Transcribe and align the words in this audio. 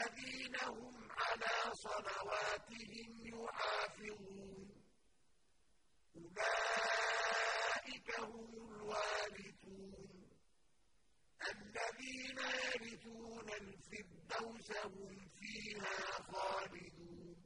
والذين 0.00 0.56
هم 0.56 1.08
على 1.10 1.74
صلواتهم 1.74 3.26
يحافظون. 3.26 4.68
أولئك 6.16 8.08
هم 8.20 8.50
الوارثون. 8.70 10.30
الذين 11.52 12.38
يرثون 12.38 13.48
الفردوس 13.50 14.70
هم 14.84 15.28
فيها 15.40 16.22
خالدون. 16.32 17.36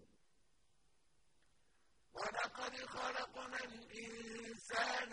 ولقد 2.14 2.76
خلقنا 2.76 3.58
الإنسان 3.64 5.12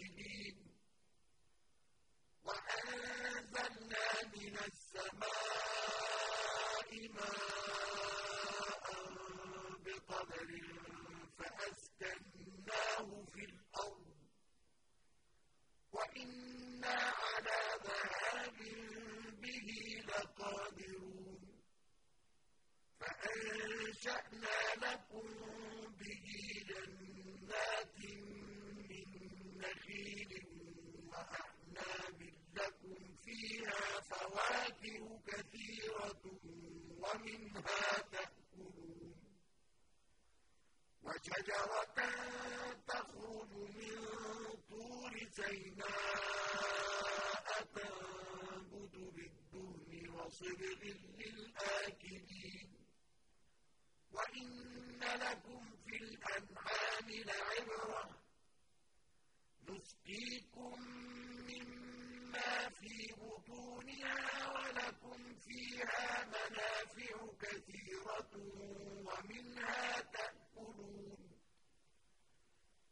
وأنزلنا 2.51 4.07
من 4.35 4.55
السماء 4.67 6.09
ماء 7.17 8.87
بقدر 9.85 10.49
فأسكناه 11.37 13.07
في 13.33 13.43
الأرض 13.45 14.15
وإنا 15.91 16.97
على 17.23 17.59
ذهاب 17.85 18.57
به 19.41 19.67
لقادرون 20.07 21.41
فأنشأنا 22.99 24.59
لكم 24.85 25.27
به 25.99 26.25
جنات 26.69 27.97
من 28.89 29.09
نخيل 29.57 30.31
وأعناب 31.07 32.19
لكم 32.55 33.15
فيها 33.25 33.83
فواكه 34.01 35.19
كثيرة 35.27 36.23
ومنها 37.15 38.01
تأكلون. 38.11 39.15
وشجرة 41.03 41.95
تخرج 42.87 43.51
من 43.53 43.97
طور 44.69 45.13
سيناء 45.31 46.67
تنبت 47.75 48.95
بالدهن 48.95 50.09
وصبغ 50.09 50.83
للآكلين. 51.19 52.69
وإن 54.11 54.99
لكم 54.99 55.75
في 55.85 55.95
الأنعام 55.97 57.09
لعبرة. 57.09 58.21
نسقيكم 59.69 60.81
مما 61.49 62.69
في 62.69 63.13
بطونها 63.17 64.47
ولكم 64.53 65.35
فيها 65.35 66.25
منافع. 66.25 66.80
كثيرة 67.51 68.31
ومنها 69.07 70.01
تأكلون 70.01 71.31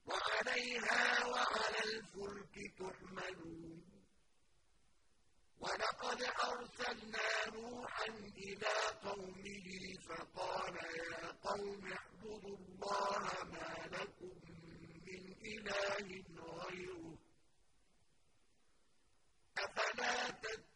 وعليها 0.06 1.26
وعلى 1.26 1.80
الفلك 1.84 2.56
تحملون 2.80 3.84
ولقد 5.60 6.22
أرسلنا 6.24 7.50
نوحا 7.56 8.06
إلى 8.38 8.74
قومه 9.04 9.68
فقال 10.08 10.76
يا 10.76 11.32
قوم 11.32 11.92
اعبدوا 11.92 12.58
الله 12.58 13.44
ما 13.44 13.76
لكم 13.92 14.36
من 15.08 15.36
إله 15.46 16.24
غيره 16.40 17.18
أفلا 19.58 20.30
تتقون 20.30 20.69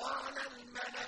فقال 0.00 0.34
الملأ 0.38 1.07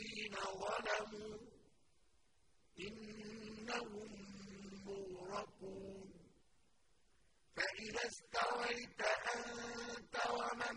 الذين 0.00 0.34
ظلموا 0.34 1.38
إنهم 2.80 4.10
مغرقون. 4.86 6.10
فإذا 7.56 8.06
استويت 8.08 9.00
أنت 9.36 10.16
ومن 10.30 10.76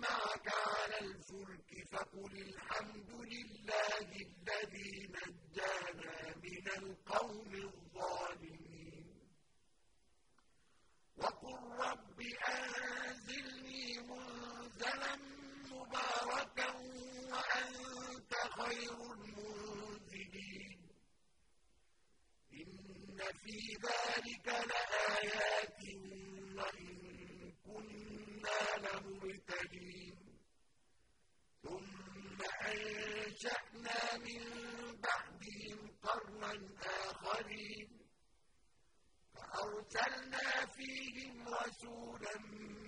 معك 0.00 0.48
على 0.48 0.98
الفلك 0.98 1.70
فقل 1.92 2.32
الحمد 2.48 3.10
لله 3.10 4.08
الذي 4.28 5.08
نجانا 5.16 6.34
من 6.44 6.66
القوم 6.78 7.52
الظالمين 7.54 9.06
وقل 11.16 11.58
رب 11.86 12.20
أنزلني 12.48 13.98
منزلا 14.00 15.16
مباركا 15.70 16.70
خير 18.70 19.12
المنزلين 19.12 20.80
إن 22.52 23.18
في 23.42 23.58
ذلك 23.86 24.46
لآيات 24.46 25.82
وإن 26.56 27.52
كنا 27.66 28.60
لمبتلين 28.84 30.16
ثم 31.62 32.38
أنشأنا 32.66 34.16
من 34.18 34.42
بعدهم 35.02 35.78
قرنا 36.02 36.52
آخرين. 36.86 37.88
فأرسلنا 39.34 40.66
فيهم 40.66 41.48
رسولا 41.48 42.38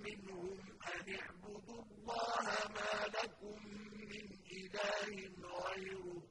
منهم 0.05 0.59
أن 0.95 1.15
اعبدوا 1.21 1.83
الله 1.85 2.47
ما 2.77 3.07
لكم 3.07 3.82
إله 4.75 5.69
غيره 5.69 6.23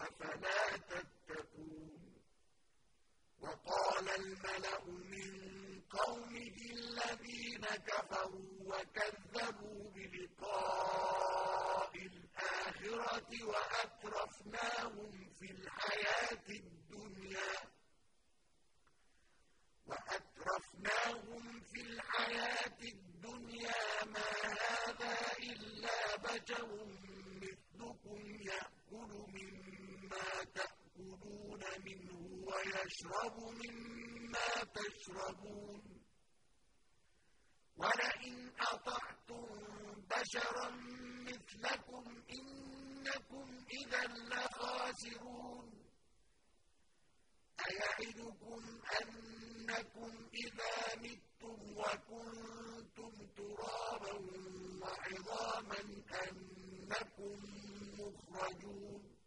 أفلا 0.00 0.76
تتقون؟ 0.76 1.98
وقال 3.40 4.08
الملأ 4.08 4.84
من 4.84 5.82
قومه 5.90 6.56
الذين 6.70 7.60
كفروا 7.60 8.58
وكذبوا 8.60 9.90
بلقاء 9.90 11.92
الآخرة 11.96 13.44
وأترفناهم 13.44 15.30
في 15.40 15.50
الحياة 15.50 16.46
الدنيا 16.48 17.52
وأترفناهم 19.86 21.60
في 21.60 21.80
الحياة 21.80 22.78
الدنيا 22.82 24.04
ما 24.04 24.28
هذا 24.44 25.36
إلا 25.38 26.16
بشر 26.16 26.86
مثلكم 27.42 28.40
يأكل 28.40 29.12
مما 29.28 30.44
تأكلون 30.54 31.60
ويشرب 32.88 33.36
مما 33.38 34.64
تشربون. 34.74 35.82
ولئن 37.76 38.52
أطعتم 38.60 39.46
بشرا 40.10 40.70
مثلكم 41.28 42.22
إنكم 42.30 43.64
إذا 43.70 44.04
لخاسرون. 44.06 45.84
أيعدكم 47.70 48.80
أنكم 49.02 50.28
إذا 50.34 50.96
متم 50.96 51.76
وكنتم 51.76 53.26
ترابا 53.36 54.14
وعظاما 54.82 55.80
أنكم 56.30 57.38
مخرجون 57.98 59.18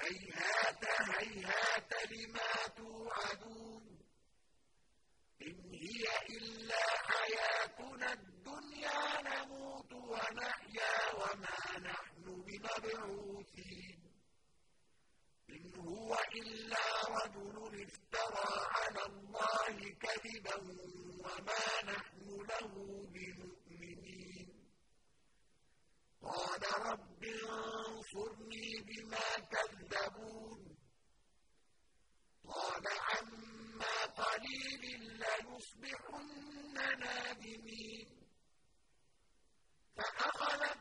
هيهات 0.00 0.84
هيهات 1.10 1.92
لما 2.12 2.66
توعدون 2.76 3.98
إن 5.42 5.74
هي 5.74 6.04
إلا 6.38 6.84
حياتنا 7.08 8.12
الدنيا 8.12 9.22
نموت 9.22 9.92
ونحيا 9.92 11.14
وما 11.14 11.78
نحن 11.78 12.24
بمبعوثين 12.46 14.00
إن 15.50 15.74
هو 15.76 16.16
إلا 16.42 16.86
رجل 17.08 17.82
افترى 17.82 18.50
على 18.76 19.02
الله 19.06 19.76
كذبا 20.02 20.56
وما 21.24 21.82
نحن 21.84 22.46
له 22.48 22.72
بمؤمنين. 23.14 24.48
قال 26.22 26.62
رب 26.90 27.24
انصرني 27.24 28.68
بما 28.80 29.28
كذبون. 29.52 30.76
قال 32.44 32.84
عما 32.88 34.04
قليل 34.04 34.84
ليصبحن 35.00 36.28
نادمين. 36.98 38.08
فأخذتهم 39.96 40.75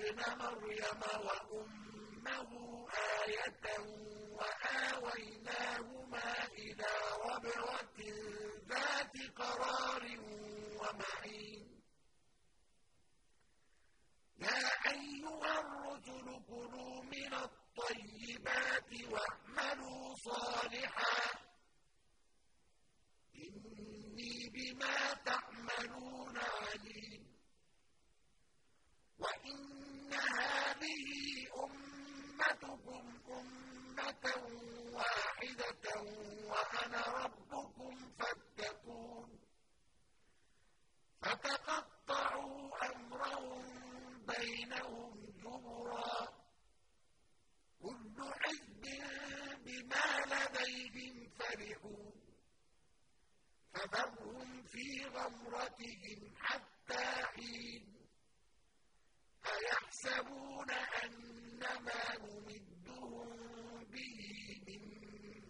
ابن 0.00 0.20
مريم 0.42 1.00
وأمه 1.26 2.50
آية 3.22 3.64
وآويناهما 4.38 6.28
إلى 6.58 6.92
ربوة 7.26 7.98
ذات 8.70 9.14
قرار 9.36 10.04
ومعين. 10.80 11.64
يا 14.38 14.64
أيها 14.92 15.52
الرسل 15.60 16.26
كلوا 16.48 16.96
من 17.14 17.32
الطيبات 17.34 18.90
واعملوا 19.12 20.14
صالحا. 20.14 21.18
إني 23.34 24.34
بما 24.54 24.97
وأنا 36.50 37.24
ربكم 37.24 38.10
فاتقون. 38.18 39.38
فتقطعوا 41.22 42.86
أمرهم 42.96 44.26
بينهم 44.26 45.26
زبرا 45.42 46.28
كل 47.82 48.16
حزب 48.40 48.84
بما 49.64 50.06
لديهم 50.26 51.28
فرحون 51.38 52.12
فذرهم 53.74 54.62
في 54.62 55.04
غمرتهم 55.06 56.34
حتى 56.36 57.04
حين. 57.26 57.98
أيحسبون 59.46 60.70
أن 60.70 61.60
ما 61.60 62.16
نمدهم 62.18 63.84
به 63.84 64.47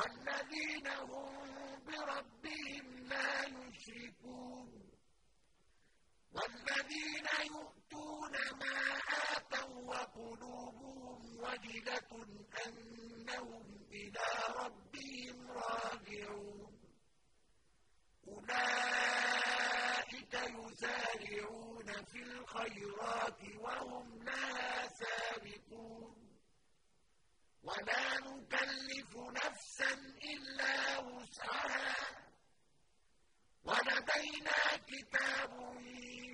والذين 0.00 0.86
هم 0.86 1.34
بربهم 1.86 3.08
لا 3.08 3.44
يشركون. 3.44 4.90
والذين 6.32 7.26
يؤتون 7.46 8.32
ما 8.32 8.98
آتوا 9.36 9.80
وقلوبهم 9.90 11.36
وجلة 11.36 12.26
أنهم 12.66 13.66
إلى 13.92 14.26
ربهم 14.56 15.50
راجعون. 15.50 16.80
أولئك 18.28 20.34
يسارعون 20.34 22.04
في 22.04 22.22
الخيرات 22.22 23.40
وهم 23.60 24.24
سابقون 24.24 24.89
ولا 27.70 28.18
نكلف 28.20 29.16
نفسا 29.16 29.92
إلا 30.32 30.98
وسعها. 30.98 31.96
ولدينا 33.64 34.76
كتاب 34.90 35.52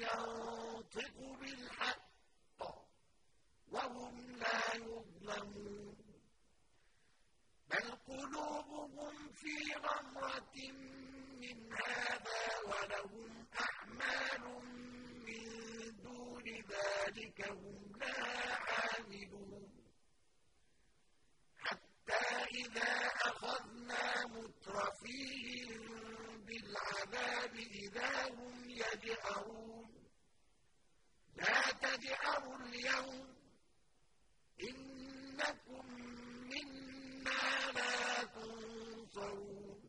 ينطق 0.02 1.16
بالحق 1.40 2.62
وهم 3.68 4.36
لا 4.36 4.74
يظلمون. 4.74 5.96
بل 7.70 7.90
قلوبهم 8.08 9.28
في 9.32 9.54
غمرة 9.74 10.56
من 11.40 11.72
هذا 11.72 12.42
ولهم 12.64 13.46
أعمال 13.60 14.44
من 15.26 15.42
دون 16.02 16.44
ذلك 16.46 17.48
هم 17.50 17.92
لها 18.00 18.56
عاملون 18.56 19.70
حتى 21.58 22.24
إذا 22.54 22.92
أخذنا 23.22 24.26
مترفيهم 24.26 25.82
بالعذاب 26.46 27.54
إذا 27.56 28.28
هم 28.28 28.70
يجأرون 28.70 29.88
لا 31.36 31.60
تجأروا 31.72 32.56
اليوم 32.56 33.36
إنكم 34.60 35.86
منا 36.50 37.72
لا 37.74 38.24
تنصرون 38.24 39.80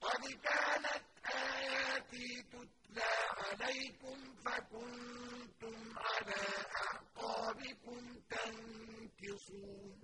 قد 0.00 0.22
كانت 0.26 1.04
آياتي 1.34 2.42
تتلى 2.42 3.12
عليكم 3.38 4.34
فكنتم 4.44 5.98
على 5.98 6.42
أعقابكم 6.76 8.20
تنكصون 8.30 10.00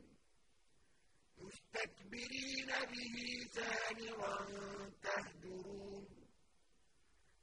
مستكبرين 1.38 2.65
به 2.84 3.46
سامرا 3.54 4.36
تهجرون 5.02 6.06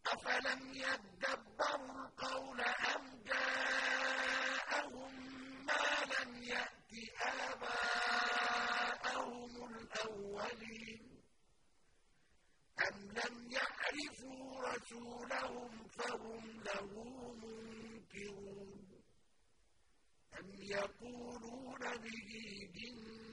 أفلم 0.08 0.62
يدبروا 0.74 2.06
القول 2.06 2.62
أم 2.62 3.04
جاءهم 3.26 5.14
ما 5.66 5.86
لم 6.14 6.32
يأت 6.44 6.92
آباءهم 8.34 9.52
الأولين 9.76 11.04
أم 12.88 12.98
لم 13.12 13.36
يعرفوا 13.52 14.70
رسولهم 14.70 15.88
فهم 15.88 16.44
له 16.64 16.92
منكرون 17.34 19.02
أم 20.40 20.48
يقولون 20.56 21.84
به 21.98 22.30
جنة 22.76 23.33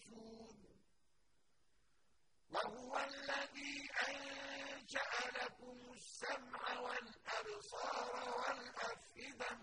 وهو 2.51 2.97
الذي 2.97 3.89
أنشأ 4.09 5.11
لكم 5.43 5.93
السمع 5.93 6.79
والأبصار 6.79 8.13
والأفئدة. 8.39 9.59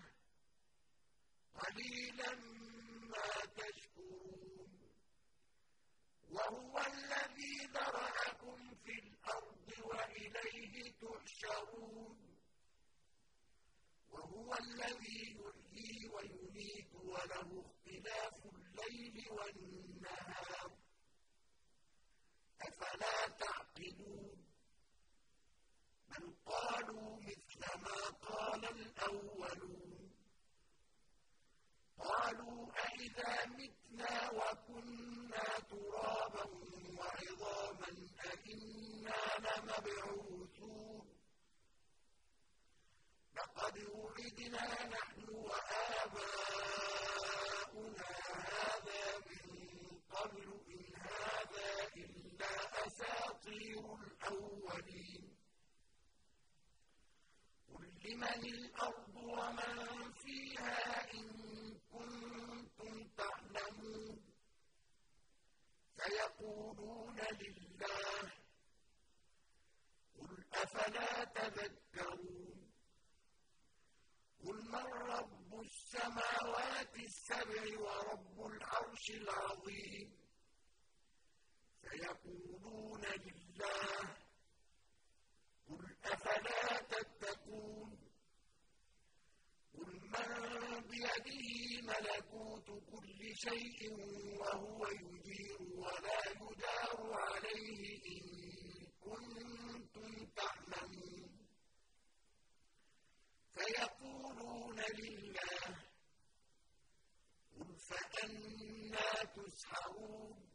قليلا 1.59 2.35
ما 3.01 3.45
تشكرون. 3.57 4.71
وهو 6.31 6.79
الذي 6.79 7.65
ذرأكم 7.73 8.75
في 8.85 8.91
الأرض 8.91 9.73
وإليه 9.83 10.91
تحشرون. 10.91 12.37
وهو 14.09 14.53
الذي 14.53 15.37
يحيي 15.39 16.07
ويميت 16.09 16.95
وله 16.95 17.65
اختلاف 17.65 18.45
الليل 18.45 19.31
والنهار. 19.31 20.38
أفلا 22.81 23.27
تعقلون؟ 23.27 24.45
بل 26.09 26.33
قالوا 26.45 27.17
مثل 27.19 27.59
ما 27.81 28.09
قال 28.29 28.65
الأولون. 28.65 30.11
قالوا 31.97 32.71
أئذا 32.85 33.45
متنا 33.45 34.31
وكنا 34.31 35.59
ترابا 35.69 36.45
وعظاما 36.99 37.87
أئنا 38.25 39.21
لمبعوثون. 39.39 41.07
لقد 43.35 43.77
وعدنا 43.83 44.87
نحن 44.87 45.29
وآباؤنا 45.29 46.29
هذا 48.49 49.17
من 49.17 49.99
قبل 50.11 50.58
أساطير 53.49 53.95
الأولين. 53.95 55.37
قل 57.73 57.85
لمن 58.05 58.45
الأرض 58.45 59.15
ومن 59.15 60.11
فيها 60.13 61.13
إن 61.13 61.29
كنتم 61.79 63.07
تعلمون. 63.17 64.33
سيقولون 65.97 67.19
لله. 67.41 68.31
قل 70.19 70.45
أفلا 70.53 71.23
تذكرون. 71.23 72.71
قل 74.43 74.65
من 74.65 74.85
رب 74.85 75.61
السماوات 75.61 76.95
السبع 76.95 77.79
ورب 77.79 78.45
العرش 78.45 79.09
العظيم. 79.09 80.18
سيقولون 81.89 83.01
لله 83.05 84.15
قل 85.69 85.95
أفلا 86.05 86.81
تتقون 86.81 87.97
قل 89.73 89.99
من 90.13 90.81
بيده 90.89 91.81
ملكوت 91.81 92.67
كل 92.91 93.35
شيء 93.35 93.93
وهو 94.39 94.87
يجير 94.87 95.61
ولا 95.61 96.19
يدار 96.41 97.13
عليه 97.13 98.01
إن 98.05 98.25
كنتم 99.01 100.25
تعلمون 100.35 101.31
فيقولون 103.53 104.79
لله 104.99 105.75
قل 107.57 107.75
فأنا 107.89 109.23
تسحرون 109.35 110.49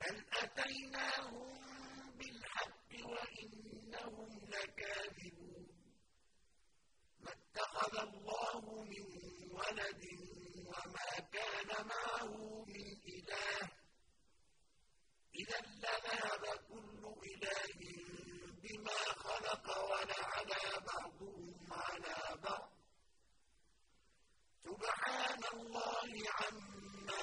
بل 0.00 0.24
أتيناهم 0.32 1.60
بالحق 2.18 2.90
وإنهم 3.04 4.38
لكاذبون 4.48 5.66
ما 7.20 7.30
اتخذ 7.32 7.98
الله 7.98 8.84
من 8.84 9.04
ولد 9.50 10.04
وما 10.66 11.20
كان 11.32 11.86
معه 11.86 12.64
من 12.64 12.86
إله 13.14 13.70
إذا 15.34 15.60
لذهب 15.60 16.44
كل 16.68 17.02
إله 17.30 17.78
بما 18.62 18.98
خلق 19.24 19.66
ولعلى 19.90 20.80
بعضهم 20.86 21.72
على 21.72 22.40
بعض 22.42 22.70
سبحان 24.64 25.42
الله 25.52 26.10
عما 26.40 27.22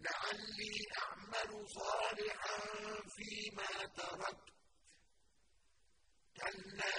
لعلي 0.00 0.74
أعمل 1.02 1.50
صالحا 1.68 2.58
فيما 3.08 3.86
تركت. 3.96 4.48
كلا 6.36 6.98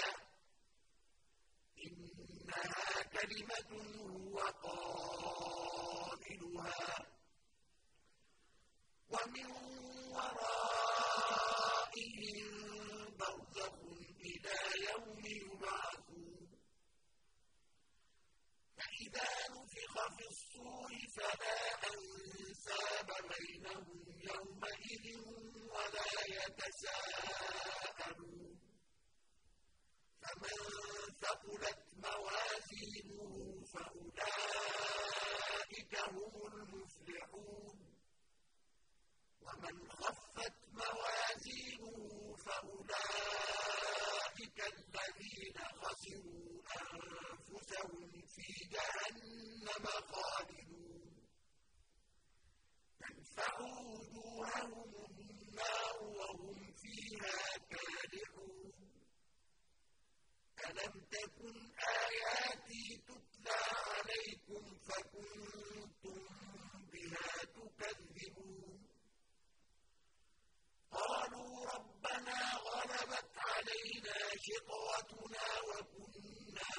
إنها 1.85 3.01
كلمة 3.03 3.71
هو 4.11 4.37
قائلها. 4.67 6.41
ومن 9.09 9.47
ورائهم 10.15 10.77
برزخ 13.17 13.77
إلى 14.25 14.57
يوم 14.89 15.25
يبعثون. 15.25 16.49
فإذا 18.77 19.29
نفخ 19.49 19.93
في 20.17 20.25
الصور 20.29 20.91
فلا 21.15 21.80
أنساب 22.62 23.10
بينهم 23.39 23.89
يومئذ 24.30 25.06
ولا 25.74 26.08
يتساءلون. 26.38 27.52
فمن 30.21 30.58
ثقلت 31.21 31.82
موازينه 31.93 33.34
فأولئك 33.74 34.74
هم 36.00 36.34
المفلحون. 36.54 37.78
ومن 39.41 39.76
خفت 39.89 40.56
موازينه 40.74 41.95
فأولئك 42.45 43.47
الذين 44.74 45.58
خسروا 45.82 46.62
أنفسهم 46.82 48.12
في 48.36 48.47
جهنم 48.74 49.86
خالدون. 50.12 50.80
تنفع 53.35 53.59
وجوههم 53.61 54.95
النار 55.09 56.03
وهم 56.03 56.73
فيها 56.81 57.57
كالحون 57.71 58.71
ألم 60.69 61.05
تكن 61.11 61.71
آياتي 62.07 63.01
تتلى 63.07 63.59
عليكم 63.87 64.77
فكنتم 64.87 66.19
بها 66.91 67.43
تكذبون؟ 67.55 68.87
قالوا 70.91 71.65
ربنا 71.75 72.39
غلبت 72.55 73.37
علينا 73.37 74.17
شقوتنا 74.45 75.47
وكنا 75.67 76.71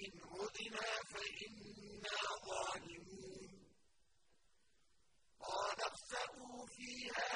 إن 0.00 0.12
عدنا 0.24 0.88
فإنا 1.10 2.18
ظالمون. 2.46 3.50
قال 5.40 5.78
اخسئوا 5.80 6.66
فيها 6.76 7.29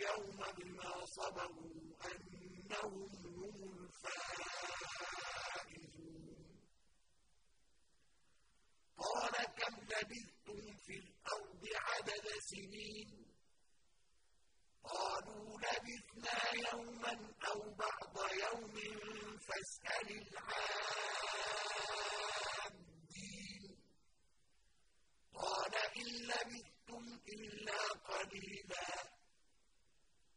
اليوم 0.00 0.38
بما 0.58 1.04
صبروا 1.04 1.80
أنهم 2.10 3.08
هم 3.26 3.56
الفائزون. 3.80 4.70
قال 8.98 9.34
كم 9.58 9.74
لبثتم 9.76 10.76
في 10.86 10.94
الأرض 10.94 11.62
عدد 11.74 12.26
سنين؟ 12.50 13.10
قالوا 14.84 15.58
لبثنا 15.60 16.38
يوما 16.72 17.14
أو 17.48 17.60
بعض 17.74 18.14
يوم 18.32 18.74
فاسأل 19.50 20.08
العادين 20.22 21.22
قال 25.34 25.74
إن 25.74 26.08
لبثتم 26.30 27.04
إلا 27.28 27.80
قليلا. 28.10 28.88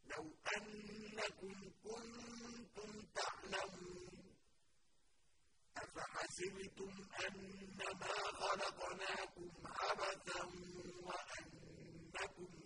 لو 0.06 0.24
أنكم 0.56 1.56
كنتم 1.84 2.90
تعلمون. 3.14 4.14
أفحسبتم 5.76 6.92
أنما 7.26 8.14
خلقناكم 8.40 9.50
عبثا 9.66 10.42
وأنكم 11.06 12.63